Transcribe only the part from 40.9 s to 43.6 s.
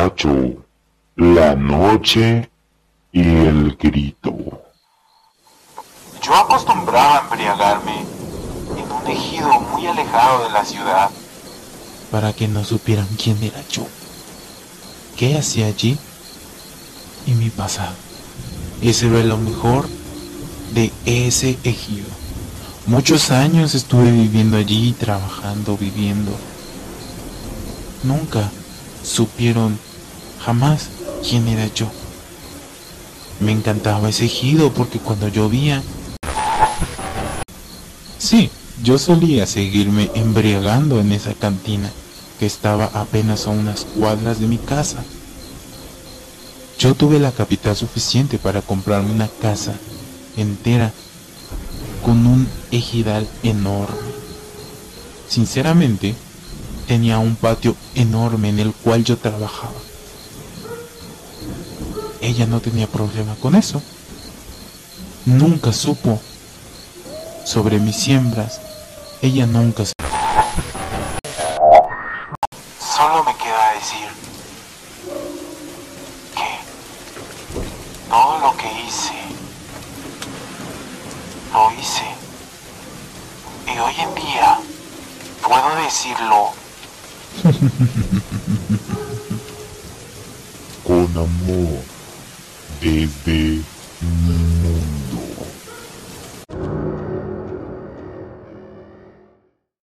en esa cantina que estaba apenas a